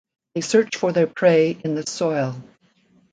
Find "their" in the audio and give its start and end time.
0.91-1.05